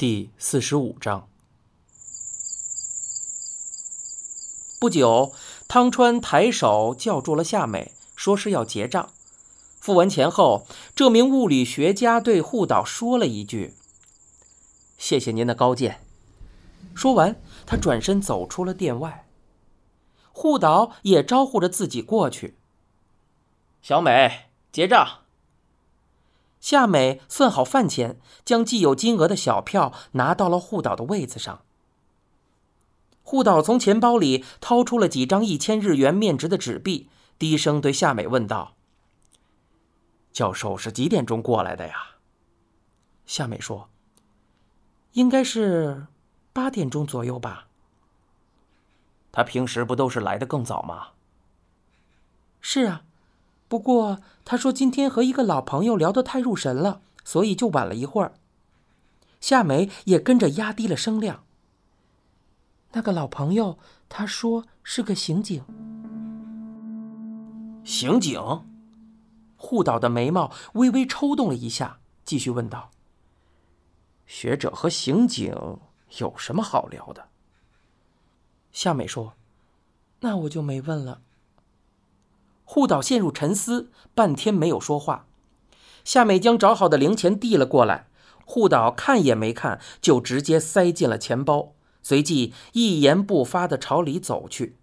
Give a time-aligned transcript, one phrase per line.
[0.00, 1.28] 第四十五章。
[4.80, 5.34] 不久，
[5.68, 9.10] 汤川抬手叫住了夏美，说是要结账。
[9.78, 13.74] 付完钱后，这名物理学家对护岛说了一句
[14.96, 16.00] ：“谢谢您的高见。”
[16.96, 19.28] 说完，他转身走出了店外。
[20.32, 22.56] 护岛也招呼着自己过去。
[23.82, 25.24] 小美，结账。
[26.60, 31.62] 夏美算好饭钱，将既有金额的小票拿到了护岛的位子上。
[33.22, 38.74] 护岛从钱包里掏出了几张一千日元面值的纸币，低声对夏美问道
[40.32, 42.16] ：“教授是几点钟过来的呀？”
[43.24, 43.88] 夏美说
[45.12, 46.06] ：“应该是
[46.52, 47.68] 八点钟左右吧。”
[49.32, 51.10] 他平时不都是来的更早吗？
[52.60, 53.04] 是啊。
[53.70, 58.32] 不过他说今天和一个老朋友聊得太入神了，所以就晚了一会儿。
[59.40, 61.44] 夏梅也跟着压低了声量。
[62.90, 65.62] 那个老朋友，他说是个刑警。
[67.84, 68.42] 刑警？
[69.56, 72.90] 护岛的眉毛微微抽动了一下，继续问道
[74.26, 75.54] ：“学者和刑警
[76.18, 77.28] 有什么好聊的？”
[78.72, 79.34] 夏美说
[80.18, 81.20] ：“那我就没问了。”
[82.72, 85.26] 护岛陷入沉思，半天没有说话。
[86.04, 88.06] 夏美将找好的零钱递了过来，
[88.44, 94.76] 护岛看也没看，就直接塞进了钱包，随即一言不发地朝里走去。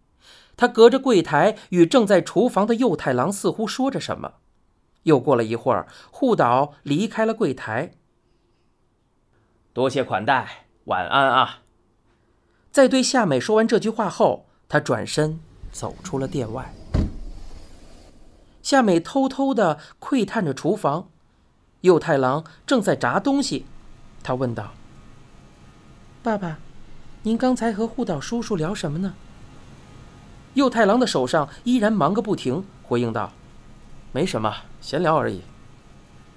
[0.58, 4.34] 他隔着柜台与正在厨房的右太郎似乎说着什么。
[5.04, 7.94] 又过了一会儿，护岛离开了柜台。
[9.72, 11.60] 多谢款待，晚安啊！
[12.70, 15.40] 在对夏美说完这句话后，他转身
[15.72, 16.74] 走出了店外。
[18.68, 21.08] 夏美偷偷的窥探着厨房，
[21.84, 23.66] 右太郎正在炸东西。
[24.22, 24.74] 他问道
[26.22, 26.60] ：“爸爸，
[27.24, 29.14] 您刚才和护岛叔叔聊什么呢？”
[30.56, 33.32] 右太郎的手上依然忙个不停，回应道
[34.12, 35.44] ：“没什么，闲聊而已。”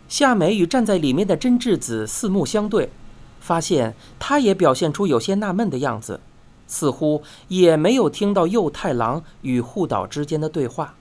[0.07, 2.93] 夏美与站在里面的真智子四目相对，
[3.41, 6.21] 发现他也表现出有些纳闷的样子，
[6.69, 10.95] 似乎也没有听到右太郎与护岛之间的对话。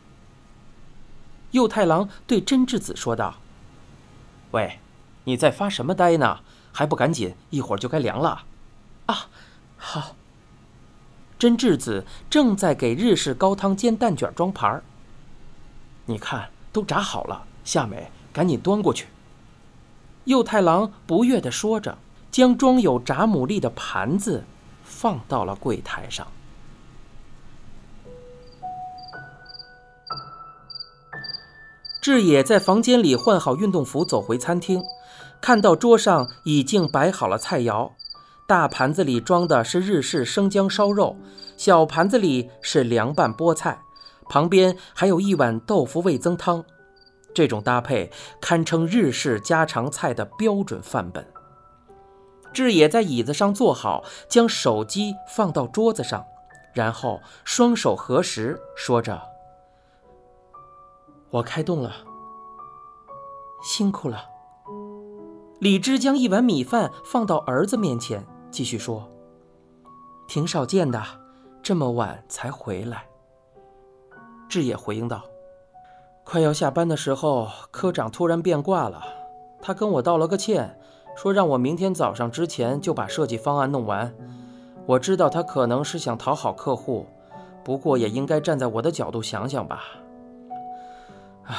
[1.51, 3.35] 右太郎对真智子说道
[4.51, 4.79] ：“喂，
[5.23, 6.39] 你在发什么呆呢？
[6.71, 8.43] 还不赶紧，一会儿就该凉了。”
[9.07, 9.27] 啊，
[9.77, 10.15] 好。
[11.37, 14.83] 真智子正在给日式高汤煎蛋卷装盘儿。
[16.05, 19.07] 你看，都炸好了，夏美，赶紧端过去。
[20.25, 21.97] 右太郎不悦地说着，
[22.29, 24.43] 将装有炸牡蛎的盘子
[24.83, 26.27] 放到了柜台上。
[32.09, 34.81] 志野在房间里换好运动服，走回餐厅，
[35.39, 37.91] 看到桌上已经摆好了菜肴，
[38.47, 41.15] 大盘子里装的是日式生姜烧肉，
[41.55, 43.79] 小盘子里是凉拌菠菜，
[44.27, 46.65] 旁边还有一碗豆腐味增汤。
[47.31, 51.23] 这种搭配堪称日式家常菜的标准范本。
[52.51, 56.25] 志野在椅子上坐好，将手机放到桌子上，
[56.73, 59.28] 然后双手合十，说着。
[61.31, 61.93] 我开动了，
[63.61, 64.23] 辛苦了。
[65.59, 69.07] 李芝将一碗米饭放到儿子面前，继续说
[70.27, 71.03] ：“挺少见的，
[71.61, 73.05] 这么晚才回来。”
[74.49, 75.21] 志也回应道
[76.25, 79.03] ：“快要下班的时候，科长突然变卦了，
[79.61, 80.79] 他跟我道了个歉，
[81.15, 84.15] 说让我明天早上之前就把设计方案弄完。
[84.87, 87.05] 我知道他可能是想讨好客户，
[87.63, 89.83] 不过也应该站在我的角度想想吧。”
[91.49, 91.55] 唉，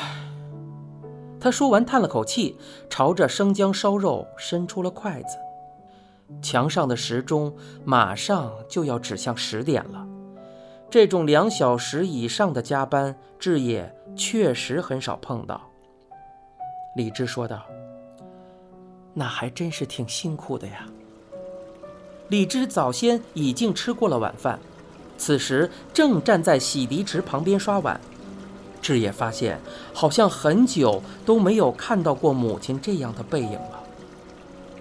[1.41, 2.57] 他说完叹了口气，
[2.89, 5.37] 朝着生姜烧肉伸出了筷子。
[6.41, 7.53] 墙上的时钟
[7.85, 10.07] 马上就要指向十点了。
[10.89, 15.61] 这种两小时以上的加班，志野确实很少碰到。
[16.95, 17.65] 李治说道
[19.13, 20.87] ：“那还真是挺辛苦的呀。”
[22.29, 24.57] 李治早先已经吃过了晚饭，
[25.19, 28.01] 此时正站在洗涤池旁边刷碗。
[28.81, 29.61] 志野发现，
[29.93, 33.81] 好像很久都没有看到过母亲这样的背影了。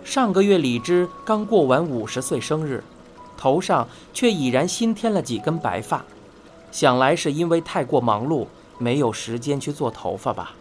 [0.04, 2.84] 上个月李芝刚过完五十岁生日，
[3.38, 6.04] 头上却已然新添了几根白发，
[6.72, 8.48] 想来是因为太过忙碌，
[8.78, 10.54] 没有时间去做头发吧。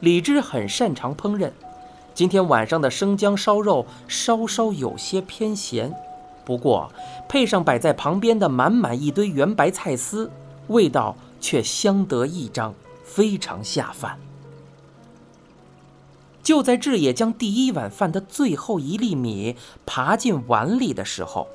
[0.00, 1.50] 李芝很擅长烹饪，
[2.14, 5.94] 今天晚上的生姜烧肉稍稍有些偏咸，
[6.44, 6.90] 不过
[7.28, 10.30] 配上摆在旁边的满满一堆圆白菜丝，
[10.68, 11.16] 味道。
[11.44, 12.72] 却相得益彰，
[13.04, 14.18] 非常下饭。
[16.42, 19.54] 就在志野将第一碗饭的最后一粒米
[19.84, 21.46] 爬进碗里的时候，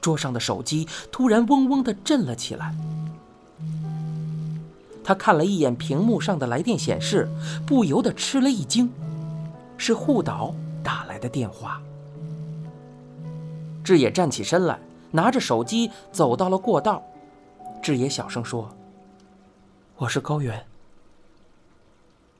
[0.00, 2.74] 桌上的手机突然嗡嗡地震了起来。
[5.04, 7.28] 他看了一眼屏幕上的来电显示，
[7.66, 8.90] 不由得吃了一惊，
[9.76, 11.82] 是护岛打来的电话。
[13.84, 14.78] 志野站起身来，
[15.10, 17.02] 拿着手机走到了过道。
[17.82, 18.74] 志野小声说
[19.96, 20.68] ：“我是高原。”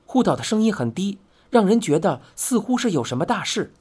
[0.05, 1.19] 护岛的声音很低，
[1.49, 3.73] 让人觉得似乎是有什么大事。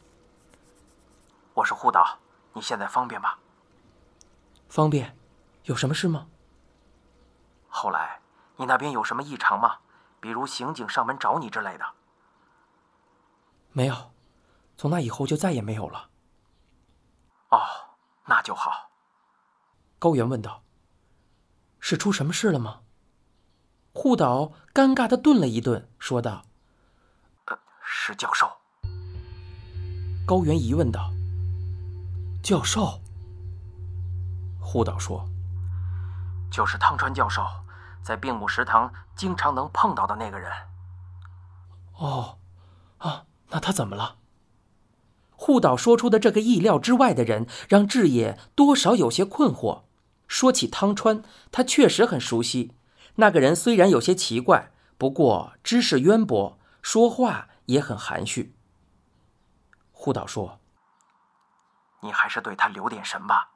[1.54, 2.18] 我是护岛，
[2.52, 3.34] 你现在方便吗？
[4.68, 5.16] 方便，
[5.64, 6.26] 有什么事吗？
[7.68, 8.20] 后来。
[8.56, 9.78] 你那边有什么异常吗？
[10.20, 11.84] 比如刑警上门找你之类的？
[13.72, 14.12] 没有，
[14.76, 16.08] 从那以后就再也没有了。
[17.48, 17.58] 哦，
[18.26, 18.92] 那就好。
[19.98, 20.62] 高原问道
[21.80, 22.82] ：“是出什么事了吗？”
[23.96, 26.44] 护岛尴尬的顿了一顿，说道
[27.46, 28.50] ：“呃，是教授。”
[30.26, 31.12] 高原疑问道
[32.42, 33.00] ：“教授？”
[34.60, 35.24] 护岛说
[36.50, 37.46] ：“就是汤川教授。”
[38.02, 40.52] 在病母食堂经常能碰到的那个人。
[41.96, 42.36] 哦，
[42.98, 44.16] 啊，那他怎么了？
[45.30, 49.84] 护岛说出的这个意料之外的人，让志野多少有些困惑。
[50.26, 52.72] 说起汤川，他确实很熟悉。
[53.16, 58.54] 那个人虽然有些奇怪，不过知识渊博，说话也很含蓄。
[59.92, 60.60] 护岛说
[62.02, 63.50] ：“你还是对他留点神吧。”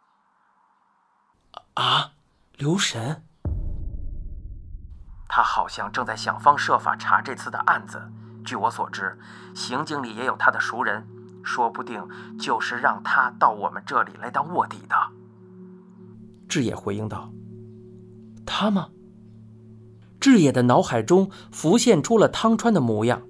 [1.74, 2.12] 啊，
[2.56, 3.24] 留神。
[5.28, 8.10] 他好像正在想方设法查这次的案子。
[8.44, 9.18] 据我所知，
[9.54, 11.06] 刑警里也有他的熟人，
[11.44, 12.08] 说不定
[12.38, 14.96] 就是让他到我们这里来当卧底的。
[16.48, 17.30] 志野回应道
[18.46, 18.88] ：“他吗？”
[20.20, 23.22] 志野的脑海中浮现出了汤川的模样，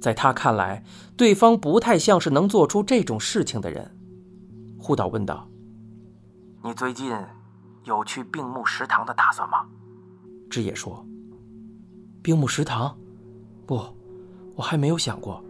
[0.00, 0.82] 在他看来，
[1.16, 3.96] 对方不太像是能做出这种事情的人。
[4.78, 5.48] 护岛问道
[6.64, 7.14] ：“你最近
[7.84, 9.66] 有去病木食堂的打算吗？”
[10.50, 11.04] 志野说。
[12.22, 12.96] 病木食堂，
[13.66, 13.80] 不，
[14.54, 15.42] 我还没有想过。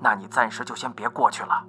[0.00, 1.64] 那你暂时就先别过去了。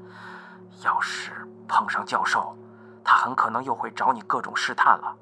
[0.84, 1.32] 要是
[1.68, 2.56] 碰上教授，
[3.04, 5.16] 他很可能又会找你各种试探了。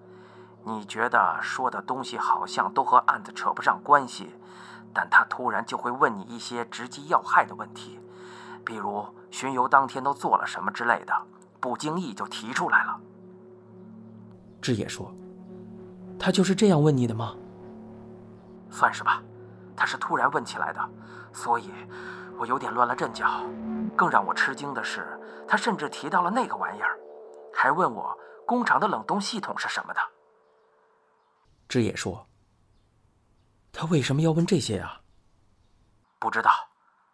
[0.63, 4.35] 你觉得说的东西好像都和案子扯不上关系，
[4.93, 7.99] 但他突然就会问你一些直击要害的问题，
[8.63, 11.13] 比如巡游当天都做了什么之类的，
[11.59, 12.99] 不经意就提出来了。
[14.61, 15.11] 志野说
[16.19, 17.35] ：“他就是这样问你的吗？”
[18.69, 19.21] 算是吧，
[19.75, 20.89] 他是突然问起来的，
[21.33, 21.71] 所以
[22.37, 23.41] 我有点乱了阵脚。
[23.95, 26.97] 更让我吃惊的是，他甚至提到了那个玩意儿，
[27.53, 29.99] 还问我工厂的冷冻系统是什么的。
[31.71, 32.27] 志野说
[33.71, 35.03] ：“他为什么要问这些啊？”
[36.19, 36.67] 不知道，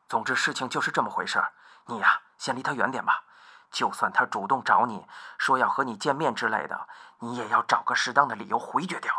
[0.09, 1.39] 总之事情就是这么回事。
[1.85, 3.23] 你呀，先离他远点吧。
[3.69, 5.05] 就算他主动找你
[5.37, 6.87] 说要和你见面之类的，
[7.19, 9.13] 你也要找个适当的理由回绝掉。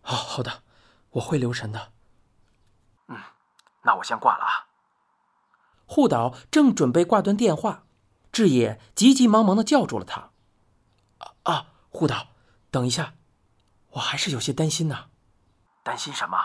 [0.00, 0.64] 好好的。
[1.10, 1.92] 我会留神的。
[3.06, 3.22] 嗯，
[3.82, 4.66] 那我先挂了啊。
[5.86, 7.84] 护岛正准备挂断电话，
[8.32, 10.30] 志野急急忙忙的叫住了他。
[11.18, 12.28] 啊啊，护岛，
[12.72, 13.14] 等一下，
[13.90, 15.06] 我还是有些担心呢。
[15.82, 16.38] 担心什么？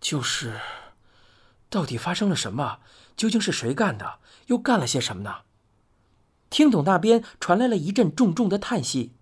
[0.00, 0.60] 就是，
[1.68, 2.80] 到底发生了什么？
[3.16, 4.20] 究竟是谁干的？
[4.46, 5.42] 又干了些什么呢？
[6.50, 9.14] 听筒那边传来了一阵重重的叹息。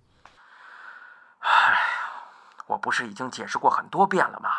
[2.68, 4.50] 我不是已经解释过很多遍了吗？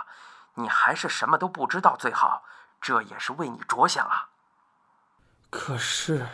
[0.56, 2.44] 你还是什么都不知道最好，
[2.82, 4.30] 这也是为你着想啊。
[5.50, 6.28] 可是，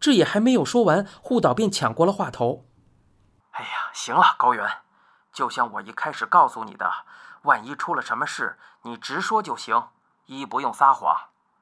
[0.00, 2.66] 这也还没有说完，护岛便抢过了话头。
[3.52, 4.82] 哎呀，行了，高原，
[5.36, 6.90] 就像我一开始告诉你的，
[7.42, 9.88] 万一出了什么事，你直说就行。
[10.24, 11.14] 一不用撒谎，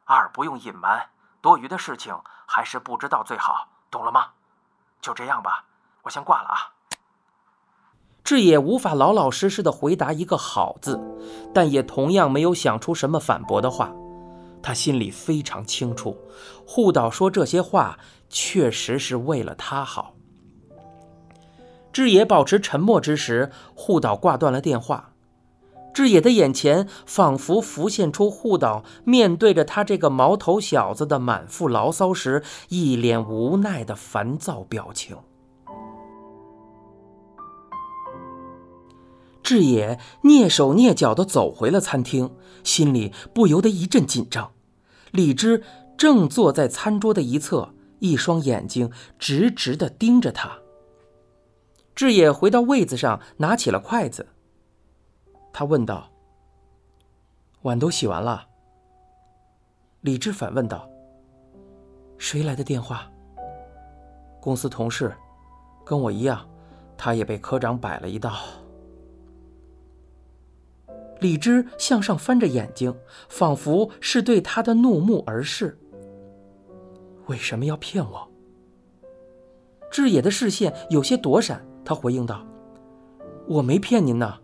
[0.05, 1.09] 二不用隐瞒，
[1.41, 2.17] 多余的事情
[2.47, 4.27] 还是不知道最好，懂了吗？
[5.01, 5.65] 就这样吧，
[6.03, 6.71] 我先挂了啊。
[8.23, 11.01] 志野无法老老实实的回答一个好字，
[11.53, 13.91] 但也同样没有想出什么反驳的话。
[14.63, 16.17] 他心里非常清楚，
[16.65, 20.14] 护岛说这些话确实是为了他好。
[21.95, 25.13] 志野保持沉默之时，护岛挂断了电话。
[25.95, 35.17] 志野的眼前仿佛浮现出护岛面对着他这个毛头小子的满腹牢骚时，一脸无奈的烦躁表情。
[39.45, 42.33] 志野蹑手蹑脚地走回了餐厅，
[42.65, 44.51] 心里不由得一阵紧张。
[45.13, 45.63] 李芝
[45.97, 50.59] 正坐在餐桌的一侧，一双眼睛直直地盯着他。
[51.95, 54.27] 志野回到位子上，拿起了筷子。
[55.53, 56.11] 他问道
[57.63, 58.49] ：“碗都洗完了？”
[60.03, 60.91] 李智反问道
[62.19, 63.09] ：“谁来的电话？”
[64.43, 65.15] 公司同事，
[65.85, 66.47] 跟我一样，
[66.97, 68.35] 他也被科长摆了一道。
[71.21, 72.95] 李芝向上翻着眼睛，
[73.29, 75.79] 仿佛是对他的怒目而视。
[77.27, 78.29] 为什么要骗我？
[79.91, 82.45] 志野的视线有些躲闪，他回应道
[83.47, 84.39] ：“我没骗您呢。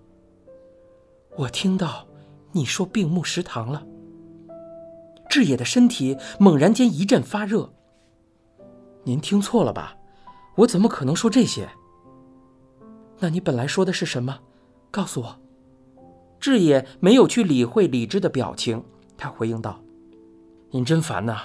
[1.36, 2.06] 我听到
[2.52, 3.86] 你说病木食堂了。”
[5.30, 7.72] 志野的身体猛然间一阵发热。
[9.04, 9.96] 您听错了吧？
[10.56, 11.70] 我怎么可能说这些？
[13.20, 14.40] 那你本来说的是什么？
[14.90, 15.36] 告诉我。
[16.40, 18.82] 志野没有去理会李智的表情，
[19.16, 19.80] 他回应道
[20.72, 21.38] ：“您真烦呐，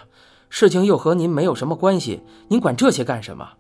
[0.50, 3.54] 事情又和您没有什么关系，您管这些干什么？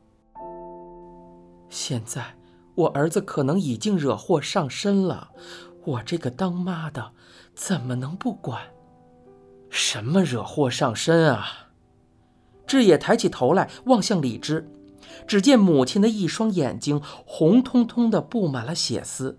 [1.75, 2.37] 现在
[2.73, 5.31] 我儿子可能已经惹祸上身了，
[5.83, 7.11] 我这个当妈的
[7.53, 8.61] 怎么能不管？
[9.69, 11.67] 什么惹祸上身啊？”
[12.65, 14.71] 志野抬起头来望向李治，
[15.27, 19.37] 只见母亲的一双眼睛红彤彤的，布满了血丝。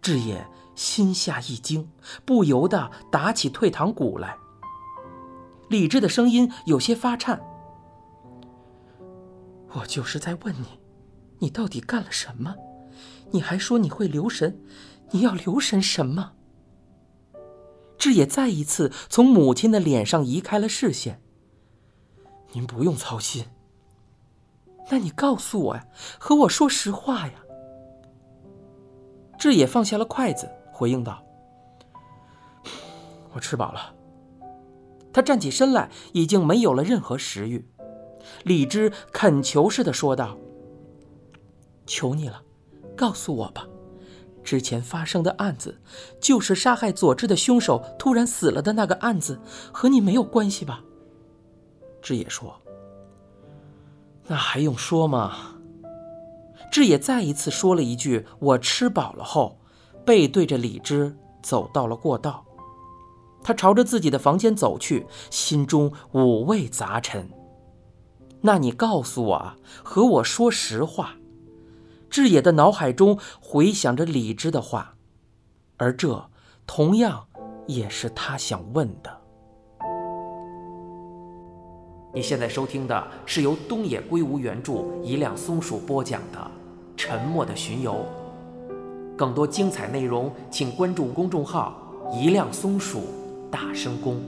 [0.00, 0.46] 志野。
[0.76, 1.88] 心下一惊，
[2.24, 4.36] 不由得打起退堂鼓来。
[5.68, 7.40] 李治的声音有些发颤
[9.70, 10.66] ：“我就是在问你，
[11.38, 12.54] 你到底干了什么？
[13.30, 14.60] 你还说你会留神，
[15.10, 16.32] 你要留神什么？”
[17.98, 21.20] 志也再一次从母亲的脸上移开了视线。
[22.52, 23.46] “您不用操心。
[24.90, 25.86] ”“那你告诉我呀，
[26.18, 27.34] 和我说实话呀。”
[29.38, 30.50] 志也放下了筷子。
[30.72, 31.24] 回应道
[33.32, 33.94] ：“我吃饱了。”
[35.12, 37.68] 他站起身来，已经没有了任何食欲。
[38.42, 40.36] 李芝恳求似的说道
[41.86, 42.42] ：“求你了，
[42.96, 43.66] 告诉我吧，
[44.42, 45.80] 之前发生的案子，
[46.20, 49.40] 就是杀害佐治的凶手突然死了的那个案子，
[49.72, 50.82] 和你没有关系吧？”
[52.02, 52.60] 志野说
[54.26, 55.56] ：“那还用说吗？”
[56.70, 59.58] 志野再一次说了一句：“我吃饱了。”后。
[60.04, 62.44] 背对着李芝走到了过道，
[63.42, 67.26] 他朝着自己的房间走去，心中五味杂陈。
[68.42, 71.16] 那你告诉我，和我说实话。
[72.14, 74.94] 志野的脑海中回想着李芝的话，
[75.78, 76.30] 而这
[76.64, 77.26] 同样
[77.66, 79.20] 也是他想问的。
[82.14, 86.38] 你现在收听的是由东野圭吾原著、一辆松鼠播讲的
[86.96, 88.06] 《沉默的巡游》。
[89.16, 91.76] 更多精彩内容，请关注公众号
[92.14, 93.02] “一辆松鼠
[93.50, 94.22] 大声公”。